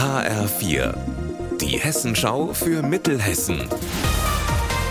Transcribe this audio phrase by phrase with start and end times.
[0.00, 0.94] HR4,
[1.60, 3.68] die Hessenschau für Mittelhessen.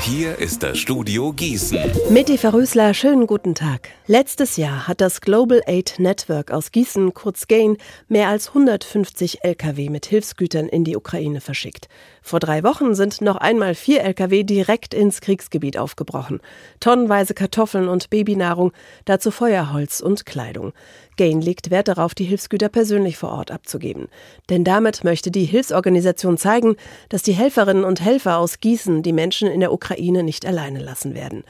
[0.02, 1.80] Hier ist das Studio Gießen.
[2.12, 3.90] Meti Verrösler, schönen guten Tag.
[4.06, 9.90] Letztes Jahr hat das Global Aid Network aus Gießen, kurz GAIN, mehr als 150 Lkw
[9.90, 11.88] mit Hilfsgütern in die Ukraine verschickt.
[12.22, 16.40] Vor drei Wochen sind noch einmal vier Lkw direkt ins Kriegsgebiet aufgebrochen.
[16.80, 18.72] Tonnenweise Kartoffeln und Babynahrung,
[19.06, 20.74] dazu Feuerholz und Kleidung.
[21.18, 24.08] Gain legt Wert darauf, die Hilfsgüter persönlich vor Ort abzugeben.
[24.50, 26.76] Denn damit möchte die Hilfsorganisation zeigen,
[27.10, 31.16] dass die Helferinnen und Helfer aus Gießen die Menschen in der Ukraine nicht alleine lassen
[31.16, 31.44] werden.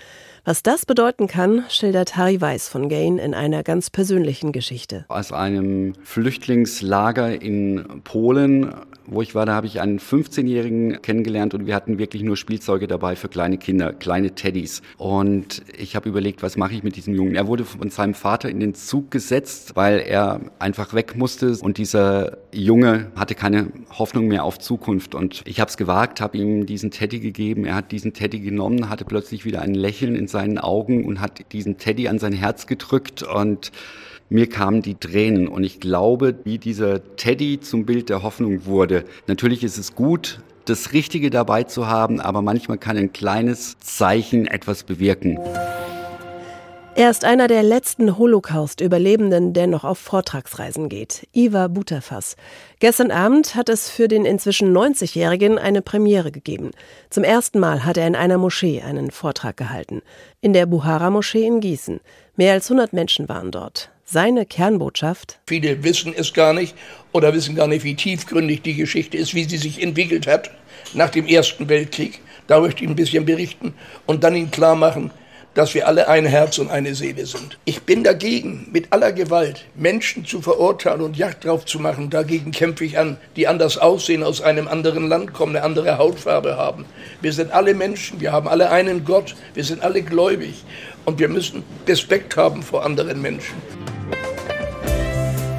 [0.49, 5.05] Was das bedeuten kann, schildert Harry Weiß von Gain in einer ganz persönlichen Geschichte.
[5.07, 8.73] Aus einem Flüchtlingslager in Polen,
[9.05, 12.87] wo ich war, da habe ich einen 15-Jährigen kennengelernt und wir hatten wirklich nur Spielzeuge
[12.87, 14.81] dabei für kleine Kinder, kleine Teddys.
[14.97, 17.35] Und ich habe überlegt, was mache ich mit diesem Jungen?
[17.35, 21.77] Er wurde von seinem Vater in den Zug gesetzt, weil er einfach weg musste und
[21.77, 25.13] dieser Junge hatte keine Hoffnung mehr auf Zukunft.
[25.13, 27.65] Und ich habe es gewagt, habe ihm diesen Teddy gegeben.
[27.65, 31.51] Er hat diesen Teddy genommen, hatte plötzlich wieder ein Lächeln in seinen Augen und hat
[31.51, 33.73] diesen Teddy an sein Herz gedrückt und
[34.29, 39.03] mir kamen die Tränen und ich glaube, wie dieser Teddy zum Bild der Hoffnung wurde.
[39.27, 44.47] Natürlich ist es gut, das Richtige dabei zu haben, aber manchmal kann ein kleines Zeichen
[44.47, 45.39] etwas bewirken.
[46.99, 51.29] Er ist einer der letzten Holocaust-Überlebenden, der noch auf Vortragsreisen geht.
[51.31, 52.35] Iva Butterfass.
[52.79, 56.71] Gestern Abend hat es für den inzwischen 90-Jährigen eine Premiere gegeben.
[57.09, 60.01] Zum ersten Mal hat er in einer Moschee einen Vortrag gehalten.
[60.41, 62.01] In der Buhara-Moschee in Gießen.
[62.35, 63.91] Mehr als 100 Menschen waren dort.
[64.03, 65.39] Seine Kernbotschaft?
[65.47, 66.75] Viele wissen es gar nicht
[67.13, 70.51] oder wissen gar nicht, wie tiefgründig die Geschichte ist, wie sie sich entwickelt hat
[70.93, 72.19] nach dem Ersten Weltkrieg.
[72.47, 73.73] Da möchte ich ein bisschen berichten
[74.05, 75.11] und dann Ihnen klar machen,
[75.53, 77.57] dass wir alle ein Herz und eine Seele sind.
[77.65, 82.09] Ich bin dagegen, mit aller Gewalt Menschen zu verurteilen und Jagd drauf zu machen.
[82.09, 86.57] Dagegen kämpfe ich an, die anders aussehen, aus einem anderen Land kommen, eine andere Hautfarbe
[86.57, 86.85] haben.
[87.21, 90.63] Wir sind alle Menschen, wir haben alle einen Gott, wir sind alle gläubig
[91.05, 93.55] und wir müssen Respekt haben vor anderen Menschen.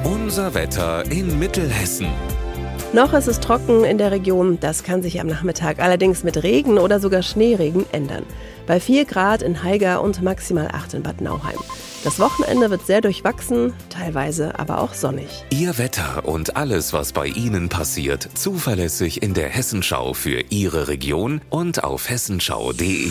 [0.03, 2.07] Unser Wetter in Mittelhessen.
[2.93, 6.77] Noch ist es trocken in der Region, das kann sich am Nachmittag allerdings mit Regen
[6.77, 8.25] oder sogar Schneeregen ändern.
[8.67, 11.57] Bei 4 Grad in Haiger und maximal 8 in Bad Nauheim.
[12.03, 15.45] Das Wochenende wird sehr durchwachsen, teilweise aber auch sonnig.
[15.51, 21.39] Ihr Wetter und alles, was bei Ihnen passiert, zuverlässig in der Hessenschau für Ihre Region
[21.49, 23.07] und auf hessenschau.de.